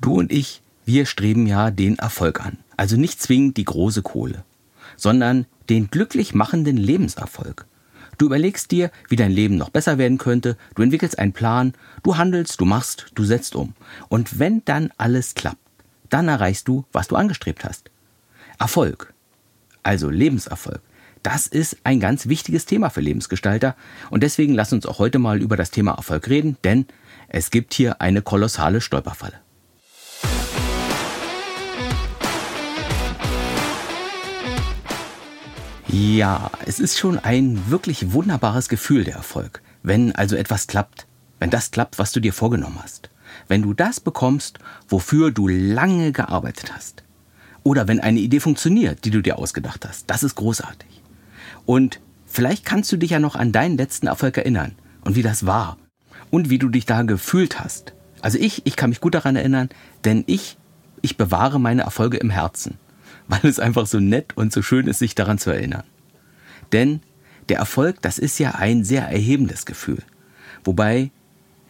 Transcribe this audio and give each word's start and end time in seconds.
Du 0.00 0.18
und 0.18 0.32
ich, 0.32 0.62
wir 0.84 1.06
streben 1.06 1.46
ja 1.46 1.70
den 1.70 1.98
Erfolg 1.98 2.44
an. 2.44 2.58
Also 2.76 2.96
nicht 2.96 3.20
zwingend 3.20 3.56
die 3.56 3.64
große 3.64 4.02
Kohle, 4.02 4.44
sondern 4.96 5.46
den 5.70 5.90
glücklich 5.90 6.34
machenden 6.34 6.76
Lebenserfolg. 6.76 7.66
Du 8.18 8.26
überlegst 8.26 8.70
dir, 8.70 8.90
wie 9.08 9.16
dein 9.16 9.32
Leben 9.32 9.56
noch 9.56 9.70
besser 9.70 9.98
werden 9.98 10.18
könnte, 10.18 10.56
du 10.74 10.82
entwickelst 10.82 11.18
einen 11.18 11.32
Plan, 11.32 11.72
du 12.02 12.16
handelst, 12.16 12.60
du 12.60 12.64
machst, 12.64 13.06
du 13.14 13.24
setzt 13.24 13.56
um. 13.56 13.74
Und 14.08 14.38
wenn 14.38 14.62
dann 14.64 14.90
alles 14.98 15.34
klappt, 15.34 15.58
dann 16.10 16.28
erreichst 16.28 16.68
du, 16.68 16.84
was 16.92 17.08
du 17.08 17.16
angestrebt 17.16 17.64
hast. 17.64 17.90
Erfolg, 18.58 19.12
also 19.82 20.10
Lebenserfolg, 20.10 20.80
das 21.24 21.46
ist 21.46 21.78
ein 21.84 22.00
ganz 22.00 22.28
wichtiges 22.28 22.66
Thema 22.66 22.90
für 22.90 23.00
Lebensgestalter 23.00 23.74
und 24.10 24.22
deswegen 24.22 24.54
lass 24.54 24.72
uns 24.72 24.86
auch 24.86 24.98
heute 24.98 25.18
mal 25.18 25.40
über 25.40 25.56
das 25.56 25.70
Thema 25.70 25.92
Erfolg 25.92 26.28
reden, 26.28 26.56
denn 26.62 26.86
es 27.28 27.50
gibt 27.50 27.74
hier 27.74 28.00
eine 28.00 28.22
kolossale 28.22 28.80
Stolperfalle. 28.80 29.43
Ja, 35.94 36.50
es 36.66 36.80
ist 36.80 36.98
schon 36.98 37.20
ein 37.20 37.70
wirklich 37.70 38.12
wunderbares 38.12 38.68
Gefühl, 38.68 39.04
der 39.04 39.14
Erfolg. 39.14 39.62
Wenn 39.84 40.12
also 40.12 40.34
etwas 40.34 40.66
klappt, 40.66 41.06
wenn 41.38 41.50
das 41.50 41.70
klappt, 41.70 42.00
was 42.00 42.10
du 42.10 42.18
dir 42.18 42.32
vorgenommen 42.32 42.80
hast. 42.82 43.10
Wenn 43.46 43.62
du 43.62 43.74
das 43.74 44.00
bekommst, 44.00 44.58
wofür 44.88 45.30
du 45.30 45.46
lange 45.46 46.10
gearbeitet 46.10 46.74
hast. 46.74 47.04
Oder 47.62 47.86
wenn 47.86 48.00
eine 48.00 48.18
Idee 48.18 48.40
funktioniert, 48.40 49.04
die 49.04 49.10
du 49.10 49.22
dir 49.22 49.38
ausgedacht 49.38 49.86
hast. 49.86 50.10
Das 50.10 50.24
ist 50.24 50.34
großartig. 50.34 51.00
Und 51.64 52.00
vielleicht 52.26 52.64
kannst 52.64 52.90
du 52.90 52.96
dich 52.96 53.10
ja 53.10 53.20
noch 53.20 53.36
an 53.36 53.52
deinen 53.52 53.76
letzten 53.76 54.08
Erfolg 54.08 54.36
erinnern 54.36 54.74
und 55.02 55.14
wie 55.14 55.22
das 55.22 55.46
war 55.46 55.78
und 56.30 56.50
wie 56.50 56.58
du 56.58 56.70
dich 56.70 56.86
da 56.86 57.02
gefühlt 57.02 57.60
hast. 57.60 57.92
Also 58.20 58.36
ich, 58.38 58.66
ich 58.66 58.74
kann 58.74 58.90
mich 58.90 59.00
gut 59.00 59.14
daran 59.14 59.36
erinnern, 59.36 59.68
denn 60.04 60.24
ich, 60.26 60.56
ich 61.02 61.16
bewahre 61.16 61.60
meine 61.60 61.82
Erfolge 61.82 62.16
im 62.16 62.30
Herzen 62.30 62.78
weil 63.28 63.40
es 63.44 63.58
einfach 63.58 63.86
so 63.86 64.00
nett 64.00 64.36
und 64.36 64.52
so 64.52 64.62
schön 64.62 64.86
ist, 64.86 64.98
sich 64.98 65.14
daran 65.14 65.38
zu 65.38 65.50
erinnern. 65.50 65.84
Denn 66.74 67.00
der 67.48 67.58
Erfolg, 67.58 68.02
das 68.02 68.18
ist 68.18 68.38
ja 68.38 68.56
ein 68.56 68.84
sehr 68.84 69.06
erhebendes 69.06 69.64
Gefühl. 69.64 70.02
Wobei 70.64 71.10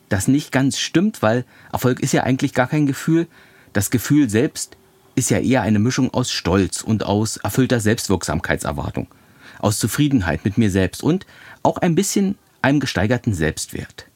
das 0.08 0.28
nicht 0.28 0.50
ganz 0.50 0.78
stimmt, 0.78 1.20
weil 1.20 1.44
Erfolg 1.72 2.00
ist 2.00 2.12
ja 2.12 2.22
eigentlich 2.22 2.54
gar 2.54 2.66
kein 2.66 2.86
Gefühl. 2.86 3.26
Das 3.74 3.90
Gefühl 3.90 4.30
selbst 4.30 4.76
ist 5.14 5.30
ja 5.30 5.38
eher 5.38 5.62
eine 5.62 5.78
Mischung 5.78 6.12
aus 6.12 6.30
Stolz 6.30 6.80
und 6.80 7.04
aus 7.04 7.36
erfüllter 7.36 7.80
Selbstwirksamkeitserwartung, 7.80 9.08
aus 9.58 9.78
Zufriedenheit 9.78 10.44
mit 10.44 10.56
mir 10.56 10.70
selbst 10.70 11.02
und 11.02 11.26
auch 11.62 11.76
ein 11.76 11.94
bisschen 11.94 12.38
einem 12.62 12.80
gesteigerten 12.80 13.34
Selbstwert. 13.34 14.06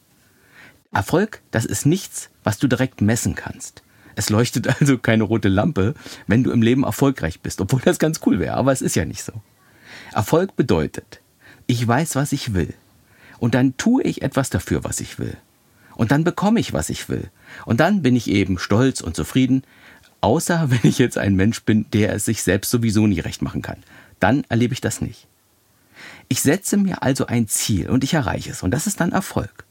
Erfolg, 0.91 1.41
das 1.51 1.65
ist 1.65 1.85
nichts, 1.85 2.29
was 2.43 2.57
du 2.57 2.67
direkt 2.67 3.01
messen 3.01 3.35
kannst. 3.35 3.83
Es 4.15 4.31
leuchtet 4.31 4.67
also 4.81 4.97
keine 4.97 5.23
rote 5.23 5.49
Lampe, 5.49 5.93
wenn 6.25 6.43
du 6.43 6.51
im 6.51 6.63
Leben 6.63 6.83
erfolgreich 6.83 7.41
bist, 7.41 7.61
obwohl 7.61 7.81
das 7.85 7.99
ganz 7.99 8.21
cool 8.25 8.39
wäre, 8.39 8.55
aber 8.55 8.71
es 8.71 8.81
ist 8.81 8.95
ja 8.95 9.05
nicht 9.05 9.23
so. 9.23 9.33
Erfolg 10.13 10.55
bedeutet, 10.55 11.21
ich 11.67 11.87
weiß, 11.87 12.15
was 12.15 12.31
ich 12.31 12.53
will. 12.53 12.73
Und 13.39 13.53
dann 13.53 13.77
tue 13.77 14.03
ich 14.03 14.21
etwas 14.21 14.49
dafür, 14.49 14.83
was 14.83 14.99
ich 14.99 15.19
will. 15.19 15.37
Und 15.95 16.11
dann 16.11 16.23
bekomme 16.23 16.59
ich, 16.59 16.73
was 16.73 16.89
ich 16.89 17.09
will. 17.09 17.29
Und 17.65 17.79
dann 17.79 18.01
bin 18.01 18.15
ich 18.15 18.29
eben 18.29 18.57
stolz 18.57 19.01
und 19.01 19.15
zufrieden, 19.15 19.63
außer 20.21 20.65
wenn 20.71 20.89
ich 20.89 20.97
jetzt 20.97 21.17
ein 21.17 21.35
Mensch 21.35 21.63
bin, 21.63 21.85
der 21.91 22.13
es 22.13 22.25
sich 22.25 22.43
selbst 22.43 22.71
sowieso 22.71 23.07
nie 23.07 23.19
recht 23.19 23.41
machen 23.41 23.61
kann. 23.61 23.83
Dann 24.19 24.43
erlebe 24.49 24.73
ich 24.73 24.81
das 24.81 25.01
nicht. 25.01 25.27
Ich 26.27 26.41
setze 26.41 26.77
mir 26.77 27.03
also 27.03 27.25
ein 27.27 27.47
Ziel 27.47 27.89
und 27.89 28.03
ich 28.03 28.13
erreiche 28.13 28.51
es. 28.51 28.63
Und 28.63 28.71
das 28.71 28.87
ist 28.87 28.99
dann 28.99 29.11
Erfolg. 29.11 29.65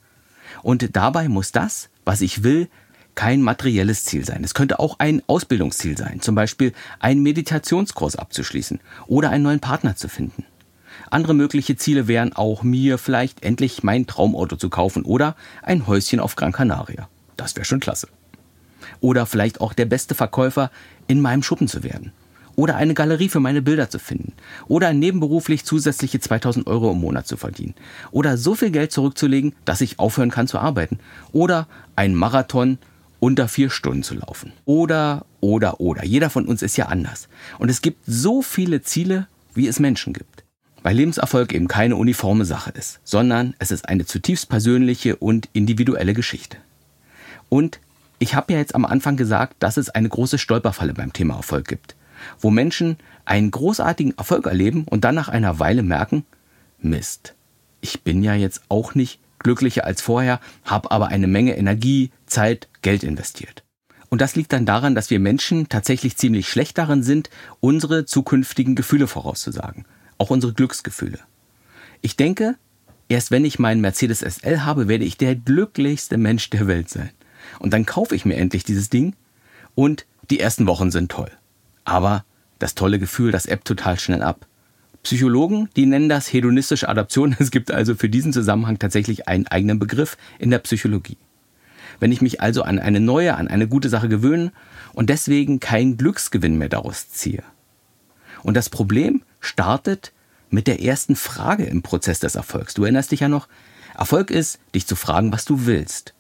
Und 0.62 0.96
dabei 0.96 1.28
muss 1.28 1.52
das, 1.52 1.88
was 2.04 2.20
ich 2.20 2.42
will, 2.42 2.68
kein 3.18 3.42
materielles 3.42 4.04
Ziel 4.04 4.24
sein. 4.24 4.44
Es 4.44 4.54
könnte 4.54 4.78
auch 4.78 5.00
ein 5.00 5.22
Ausbildungsziel 5.26 5.98
sein, 5.98 6.20
zum 6.20 6.36
Beispiel 6.36 6.72
einen 7.00 7.20
Meditationskurs 7.20 8.14
abzuschließen 8.14 8.78
oder 9.08 9.30
einen 9.30 9.42
neuen 9.42 9.58
Partner 9.58 9.96
zu 9.96 10.08
finden. 10.08 10.44
Andere 11.10 11.34
mögliche 11.34 11.74
Ziele 11.74 12.06
wären 12.06 12.32
auch 12.32 12.62
mir 12.62 12.96
vielleicht 12.96 13.42
endlich 13.42 13.82
mein 13.82 14.06
Traumauto 14.06 14.54
zu 14.54 14.70
kaufen 14.70 15.02
oder 15.02 15.34
ein 15.64 15.88
Häuschen 15.88 16.20
auf 16.20 16.36
Gran 16.36 16.52
Canaria. 16.52 17.08
Das 17.36 17.56
wäre 17.56 17.64
schon 17.64 17.80
klasse. 17.80 18.06
Oder 19.00 19.26
vielleicht 19.26 19.60
auch 19.60 19.72
der 19.72 19.86
beste 19.86 20.14
Verkäufer 20.14 20.70
in 21.08 21.20
meinem 21.20 21.42
Schuppen 21.42 21.66
zu 21.66 21.82
werden. 21.82 22.12
Oder 22.54 22.76
eine 22.76 22.94
Galerie 22.94 23.28
für 23.28 23.40
meine 23.40 23.62
Bilder 23.62 23.90
zu 23.90 23.98
finden. 23.98 24.32
Oder 24.68 24.92
nebenberuflich 24.92 25.64
zusätzliche 25.64 26.20
2000 26.20 26.68
Euro 26.68 26.92
im 26.92 27.00
Monat 27.00 27.26
zu 27.26 27.36
verdienen. 27.36 27.74
Oder 28.12 28.36
so 28.36 28.54
viel 28.54 28.70
Geld 28.70 28.92
zurückzulegen, 28.92 29.56
dass 29.64 29.80
ich 29.80 29.98
aufhören 29.98 30.30
kann 30.30 30.46
zu 30.46 30.60
arbeiten. 30.60 31.00
Oder 31.32 31.66
einen 31.96 32.14
Marathon 32.14 32.78
unter 33.20 33.48
vier 33.48 33.70
Stunden 33.70 34.02
zu 34.02 34.14
laufen. 34.14 34.52
Oder, 34.64 35.26
oder, 35.40 35.80
oder. 35.80 36.04
Jeder 36.04 36.30
von 36.30 36.46
uns 36.46 36.62
ist 36.62 36.76
ja 36.76 36.86
anders. 36.86 37.28
Und 37.58 37.68
es 37.68 37.82
gibt 37.82 38.04
so 38.06 38.42
viele 38.42 38.82
Ziele, 38.82 39.26
wie 39.54 39.68
es 39.68 39.80
Menschen 39.80 40.12
gibt. 40.12 40.44
Weil 40.82 40.96
Lebenserfolg 40.96 41.52
eben 41.52 41.66
keine 41.66 41.96
uniforme 41.96 42.44
Sache 42.44 42.70
ist, 42.70 43.00
sondern 43.02 43.54
es 43.58 43.70
ist 43.70 43.88
eine 43.88 44.06
zutiefst 44.06 44.48
persönliche 44.48 45.16
und 45.16 45.48
individuelle 45.52 46.14
Geschichte. 46.14 46.58
Und 47.48 47.80
ich 48.20 48.34
habe 48.34 48.52
ja 48.52 48.58
jetzt 48.58 48.74
am 48.74 48.84
Anfang 48.84 49.16
gesagt, 49.16 49.56
dass 49.58 49.76
es 49.76 49.90
eine 49.90 50.08
große 50.08 50.38
Stolperfalle 50.38 50.94
beim 50.94 51.12
Thema 51.12 51.36
Erfolg 51.36 51.66
gibt, 51.66 51.96
wo 52.40 52.50
Menschen 52.50 52.96
einen 53.24 53.50
großartigen 53.50 54.16
Erfolg 54.16 54.46
erleben 54.46 54.84
und 54.88 55.04
dann 55.04 55.14
nach 55.14 55.28
einer 55.28 55.58
Weile 55.58 55.82
merken, 55.82 56.24
Mist, 56.80 57.34
ich 57.80 58.02
bin 58.02 58.22
ja 58.22 58.34
jetzt 58.34 58.62
auch 58.68 58.94
nicht 58.94 59.20
glücklicher 59.38 59.84
als 59.84 60.00
vorher, 60.00 60.40
habe 60.64 60.90
aber 60.90 61.08
eine 61.08 61.26
Menge 61.26 61.56
Energie, 61.56 62.10
Zeit, 62.26 62.68
Geld 62.82 63.02
investiert. 63.02 63.64
Und 64.10 64.20
das 64.20 64.36
liegt 64.36 64.52
dann 64.52 64.66
daran, 64.66 64.94
dass 64.94 65.10
wir 65.10 65.20
Menschen 65.20 65.68
tatsächlich 65.68 66.16
ziemlich 66.16 66.48
schlecht 66.48 66.78
darin 66.78 67.02
sind, 67.02 67.28
unsere 67.60 68.06
zukünftigen 68.06 68.74
Gefühle 68.74 69.06
vorauszusagen. 69.06 69.84
Auch 70.16 70.30
unsere 70.30 70.54
Glücksgefühle. 70.54 71.18
Ich 72.00 72.16
denke, 72.16 72.56
erst 73.08 73.30
wenn 73.30 73.44
ich 73.44 73.58
meinen 73.58 73.80
Mercedes 73.80 74.20
SL 74.20 74.60
habe, 74.60 74.88
werde 74.88 75.04
ich 75.04 75.18
der 75.18 75.34
glücklichste 75.34 76.16
Mensch 76.16 76.50
der 76.50 76.66
Welt 76.66 76.88
sein. 76.88 77.10
Und 77.58 77.72
dann 77.72 77.86
kaufe 77.86 78.14
ich 78.14 78.24
mir 78.24 78.36
endlich 78.36 78.64
dieses 78.64 78.88
Ding 78.90 79.14
und 79.74 80.06
die 80.30 80.40
ersten 80.40 80.66
Wochen 80.66 80.90
sind 80.90 81.10
toll. 81.10 81.30
Aber 81.84 82.24
das 82.58 82.74
tolle 82.74 82.98
Gefühl, 82.98 83.30
das 83.32 83.46
ebbt 83.46 83.66
total 83.66 83.98
schnell 83.98 84.22
ab. 84.22 84.46
Psychologen, 85.08 85.70
die 85.74 85.86
nennen 85.86 86.10
das 86.10 86.30
hedonistische 86.30 86.86
Adaption. 86.86 87.34
Es 87.38 87.50
gibt 87.50 87.70
also 87.70 87.94
für 87.94 88.10
diesen 88.10 88.34
Zusammenhang 88.34 88.78
tatsächlich 88.78 89.26
einen 89.26 89.46
eigenen 89.46 89.78
Begriff 89.78 90.18
in 90.38 90.50
der 90.50 90.58
Psychologie. 90.58 91.16
Wenn 91.98 92.12
ich 92.12 92.20
mich 92.20 92.42
also 92.42 92.62
an 92.62 92.78
eine 92.78 93.00
neue, 93.00 93.34
an 93.34 93.48
eine 93.48 93.68
gute 93.68 93.88
Sache 93.88 94.10
gewöhne 94.10 94.52
und 94.92 95.08
deswegen 95.08 95.60
keinen 95.60 95.96
Glücksgewinn 95.96 96.58
mehr 96.58 96.68
daraus 96.68 97.08
ziehe. 97.08 97.42
Und 98.42 98.52
das 98.54 98.68
Problem 98.68 99.22
startet 99.40 100.12
mit 100.50 100.66
der 100.66 100.82
ersten 100.82 101.16
Frage 101.16 101.64
im 101.64 101.80
Prozess 101.80 102.20
des 102.20 102.34
Erfolgs. 102.34 102.74
Du 102.74 102.82
erinnerst 102.82 103.10
dich 103.10 103.20
ja 103.20 103.30
noch, 103.30 103.48
Erfolg 103.96 104.30
ist, 104.30 104.58
dich 104.74 104.86
zu 104.86 104.94
fragen, 104.94 105.32
was 105.32 105.46
du 105.46 105.64
willst. 105.64 106.12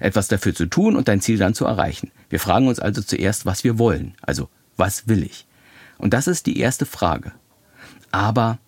Etwas 0.00 0.28
dafür 0.28 0.54
zu 0.54 0.66
tun 0.66 0.96
und 0.96 1.08
dein 1.08 1.22
Ziel 1.22 1.38
dann 1.38 1.54
zu 1.54 1.64
erreichen. 1.64 2.10
Wir 2.28 2.40
fragen 2.40 2.68
uns 2.68 2.78
also 2.78 3.00
zuerst, 3.00 3.46
was 3.46 3.64
wir 3.64 3.78
wollen. 3.78 4.12
Also, 4.20 4.50
was 4.76 5.08
will 5.08 5.22
ich? 5.22 5.46
Und 5.96 6.12
das 6.12 6.26
ist 6.26 6.44
die 6.44 6.58
erste 6.58 6.84
Frage. 6.84 7.32
Aber 8.14 8.60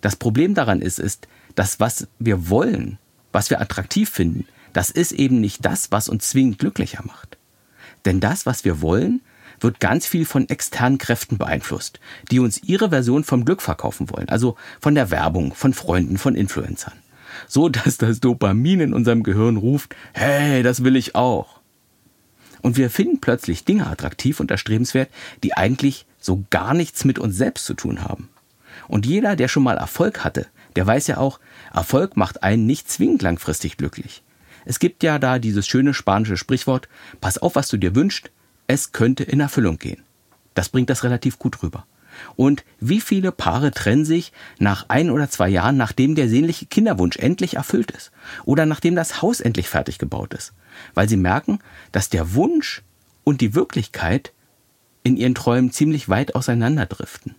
das 0.00 0.16
Problem 0.16 0.54
daran 0.54 0.82
ist, 0.82 0.98
ist, 0.98 1.28
dass 1.54 1.78
was 1.78 2.08
wir 2.18 2.50
wollen, 2.50 2.98
was 3.30 3.48
wir 3.48 3.60
attraktiv 3.60 4.10
finden, 4.10 4.44
das 4.72 4.90
ist 4.90 5.12
eben 5.12 5.40
nicht 5.40 5.64
das, 5.64 5.92
was 5.92 6.08
uns 6.08 6.26
zwingend 6.26 6.58
glücklicher 6.58 7.04
macht. 7.06 7.38
Denn 8.06 8.18
das, 8.18 8.44
was 8.44 8.64
wir 8.64 8.80
wollen, 8.80 9.20
wird 9.60 9.78
ganz 9.78 10.08
viel 10.08 10.24
von 10.24 10.48
externen 10.48 10.98
Kräften 10.98 11.38
beeinflusst, 11.38 12.00
die 12.32 12.40
uns 12.40 12.60
ihre 12.64 12.90
Version 12.90 13.22
vom 13.22 13.44
Glück 13.44 13.62
verkaufen 13.62 14.10
wollen. 14.10 14.28
Also 14.30 14.56
von 14.80 14.96
der 14.96 15.12
Werbung, 15.12 15.54
von 15.54 15.72
Freunden, 15.72 16.18
von 16.18 16.34
Influencern. 16.34 16.94
So 17.46 17.68
dass 17.68 17.98
das 17.98 18.18
Dopamin 18.18 18.80
in 18.80 18.94
unserem 18.94 19.22
Gehirn 19.22 19.58
ruft, 19.58 19.94
hey, 20.12 20.64
das 20.64 20.82
will 20.82 20.96
ich 20.96 21.14
auch. 21.14 21.60
Und 22.62 22.76
wir 22.76 22.90
finden 22.90 23.20
plötzlich 23.20 23.64
Dinge 23.64 23.86
attraktiv 23.86 24.40
und 24.40 24.50
erstrebenswert, 24.50 25.08
die 25.44 25.54
eigentlich 25.54 26.04
so 26.18 26.42
gar 26.50 26.74
nichts 26.74 27.04
mit 27.04 27.20
uns 27.20 27.36
selbst 27.36 27.64
zu 27.64 27.74
tun 27.74 28.02
haben. 28.02 28.28
Und 28.88 29.06
jeder, 29.06 29.36
der 29.36 29.48
schon 29.48 29.62
mal 29.62 29.76
Erfolg 29.76 30.24
hatte, 30.24 30.46
der 30.76 30.86
weiß 30.86 31.06
ja 31.06 31.18
auch, 31.18 31.40
Erfolg 31.72 32.16
macht 32.16 32.42
einen 32.42 32.66
nicht 32.66 32.90
zwingend 32.90 33.22
langfristig 33.22 33.76
glücklich. 33.76 34.22
Es 34.64 34.78
gibt 34.78 35.02
ja 35.02 35.18
da 35.18 35.38
dieses 35.38 35.66
schöne 35.66 35.94
spanische 35.94 36.36
Sprichwort, 36.36 36.88
pass 37.20 37.38
auf, 37.38 37.54
was 37.54 37.68
du 37.68 37.76
dir 37.76 37.94
wünschst, 37.94 38.30
es 38.66 38.92
könnte 38.92 39.24
in 39.24 39.40
Erfüllung 39.40 39.78
gehen. 39.78 40.02
Das 40.54 40.68
bringt 40.68 40.90
das 40.90 41.04
relativ 41.04 41.38
gut 41.38 41.62
rüber. 41.62 41.86
Und 42.34 42.64
wie 42.80 43.00
viele 43.00 43.30
Paare 43.30 43.70
trennen 43.70 44.04
sich 44.04 44.32
nach 44.58 44.86
ein 44.88 45.10
oder 45.10 45.30
zwei 45.30 45.48
Jahren, 45.48 45.76
nachdem 45.76 46.14
der 46.14 46.28
sehnliche 46.28 46.66
Kinderwunsch 46.66 47.16
endlich 47.16 47.54
erfüllt 47.54 47.90
ist? 47.90 48.10
Oder 48.44 48.66
nachdem 48.66 48.96
das 48.96 49.22
Haus 49.22 49.40
endlich 49.40 49.68
fertig 49.68 49.98
gebaut 49.98 50.34
ist? 50.34 50.52
Weil 50.94 51.08
sie 51.08 51.16
merken, 51.16 51.60
dass 51.92 52.08
der 52.08 52.34
Wunsch 52.34 52.82
und 53.22 53.40
die 53.40 53.54
Wirklichkeit 53.54 54.32
in 55.02 55.16
ihren 55.16 55.34
Träumen 55.34 55.70
ziemlich 55.70 56.08
weit 56.08 56.34
auseinanderdriften. 56.34 57.36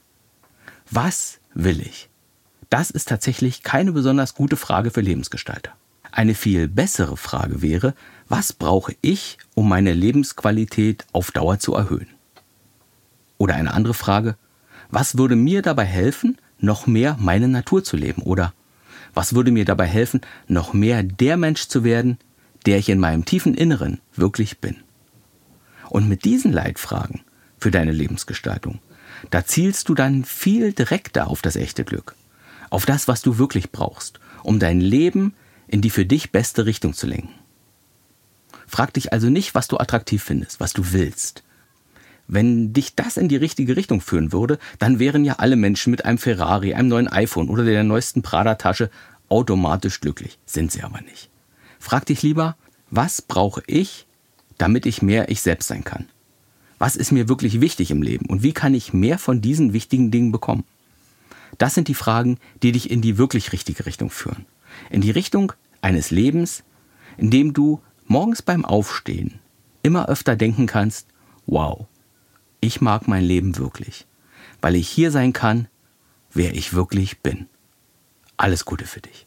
Was 0.90 1.40
will 1.54 1.82
ich? 1.82 2.10
Das 2.70 2.92
ist 2.92 3.10
tatsächlich 3.10 3.62
keine 3.62 3.92
besonders 3.92 4.36
gute 4.36 4.56
Frage 4.56 4.90
für 4.90 5.02
Lebensgestalter. 5.02 5.74
Eine 6.12 6.34
viel 6.34 6.68
bessere 6.68 7.18
Frage 7.18 7.62
wäre, 7.62 7.94
was 8.30 8.54
brauche 8.54 8.96
ich, 9.02 9.38
um 9.54 9.68
meine 9.68 9.94
Lebensqualität 9.94 11.06
auf 11.12 11.32
Dauer 11.32 11.60
zu 11.60 11.76
erhöhen? 11.76 12.08
Oder 13.38 13.56
eine 13.56 13.74
andere 13.74 13.94
Frage, 13.94 14.38
was 14.90 15.18
würde 15.18 15.36
mir 15.36 15.62
dabei 15.62 15.86
helfen, 15.86 16.38
noch 16.60 16.88
mehr 16.88 17.18
meine 17.20 17.50
Natur 17.50 17.84
zu 17.84 17.98
leben? 17.98 18.22
Oder 18.22 18.54
was 19.14 19.36
würde 19.36 19.52
mir 19.52 19.66
dabei 19.66 19.86
helfen, 19.86 20.22
noch 20.48 20.74
mehr 20.74 21.04
der 21.04 21.38
Mensch 21.38 21.68
zu 21.68 21.84
werden, 21.84 22.18
der 22.66 22.78
ich 22.78 22.90
in 22.90 23.00
meinem 23.00 23.26
tiefen 23.26 23.54
Inneren 23.54 24.00
wirklich 24.16 24.60
bin? 24.60 24.78
Und 25.90 26.08
mit 26.08 26.24
diesen 26.26 26.52
Leitfragen 26.52 27.22
für 27.60 27.72
deine 27.72 27.92
Lebensgestaltung, 27.92 28.80
da 29.30 29.46
zielst 29.46 29.90
du 29.90 29.94
dann 29.94 30.26
viel 30.26 30.74
direkter 30.74 31.28
auf 31.28 31.42
das 31.42 31.56
echte 31.56 31.84
Glück, 31.84 32.16
auf 32.70 32.86
das, 32.86 33.08
was 33.08 33.22
du 33.22 33.38
wirklich 33.38 33.72
brauchst, 33.72 34.20
um 34.44 34.60
dein 34.60 34.82
Leben 34.82 35.34
in 35.68 35.82
die 35.82 35.90
für 35.90 36.06
dich 36.06 36.32
beste 36.32 36.66
Richtung 36.66 36.94
zu 36.94 37.08
lenken. 37.08 37.34
Frag 38.68 38.94
dich 38.94 39.14
also 39.14 39.30
nicht, 39.30 39.56
was 39.56 39.68
du 39.68 39.78
attraktiv 39.78 40.24
findest, 40.24 40.60
was 40.60 40.74
du 40.74 40.92
willst. 40.92 41.44
Wenn 42.28 42.74
dich 42.74 42.96
das 42.96 43.16
in 43.16 43.30
die 43.30 43.38
richtige 43.38 43.78
Richtung 43.78 44.02
führen 44.02 44.34
würde, 44.34 44.60
dann 44.80 45.00
wären 45.00 45.24
ja 45.24 45.36
alle 45.38 45.56
Menschen 45.56 45.92
mit 45.92 46.04
einem 46.04 46.18
Ferrari, 46.18 46.74
einem 46.74 46.90
neuen 46.90 47.08
iPhone 47.08 47.50
oder 47.50 47.64
der 47.64 47.84
neuesten 47.86 48.22
Prada-Tasche 48.22 48.90
automatisch 49.30 50.02
glücklich. 50.02 50.38
Sind 50.46 50.72
sie 50.72 50.84
aber 50.84 51.02
nicht. 51.02 51.30
Frag 51.80 52.06
dich 52.06 52.22
lieber, 52.24 52.58
was 52.90 53.22
brauche 53.22 53.64
ich, 53.68 54.06
damit 54.58 54.86
ich 54.86 55.02
mehr 55.02 55.30
ich 55.30 55.42
selbst 55.42 55.68
sein 55.68 55.86
kann? 55.86 56.10
Was 56.80 56.96
ist 56.96 57.12
mir 57.12 57.28
wirklich 57.28 57.60
wichtig 57.60 57.92
im 57.92 58.02
Leben 58.02 58.28
und 58.28 58.44
wie 58.44 58.54
kann 58.54 58.74
ich 58.74 58.94
mehr 58.94 59.18
von 59.18 59.42
diesen 59.42 59.74
wichtigen 59.74 60.12
Dingen 60.12 60.32
bekommen? 60.32 60.64
Das 61.58 61.74
sind 61.74 61.88
die 61.88 61.96
Fragen, 61.96 62.38
die 62.62 62.72
dich 62.72 62.92
in 62.92 63.02
die 63.02 63.18
wirklich 63.18 63.52
richtige 63.52 63.86
Richtung 63.86 64.10
führen. 64.10 64.46
In 64.90 65.02
die 65.02 65.12
Richtung 65.12 65.54
eines 65.82 66.12
Lebens, 66.12 66.64
in 67.18 67.32
dem 67.32 67.54
du 67.54 67.82
morgens 68.06 68.42
beim 68.42 68.64
Aufstehen 68.66 69.40
immer 69.82 70.08
öfter 70.10 70.36
denken 70.36 70.68
kannst, 70.68 71.08
wow, 71.46 71.88
ich 72.60 72.82
mag 72.82 73.08
mein 73.08 73.24
Leben 73.24 73.58
wirklich, 73.58 74.06
weil 74.62 74.76
ich 74.76 74.90
hier 74.90 75.12
sein 75.12 75.34
kann, 75.34 75.68
wer 76.32 76.54
ich 76.54 76.74
wirklich 76.74 77.20
bin. 77.20 77.48
Alles 78.36 78.66
Gute 78.66 78.86
für 78.86 79.02
dich. 79.02 79.27